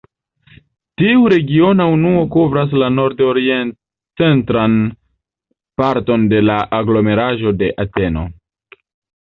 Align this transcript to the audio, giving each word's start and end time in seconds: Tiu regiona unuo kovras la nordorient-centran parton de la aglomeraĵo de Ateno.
Tiu 1.01 1.25
regiona 1.33 1.85
unuo 1.95 2.23
kovras 2.37 2.73
la 2.83 2.87
nordorient-centran 2.93 4.81
parton 5.83 6.27
de 6.33 6.43
la 6.49 6.59
aglomeraĵo 6.83 7.57
de 7.63 7.73
Ateno. 7.87 8.29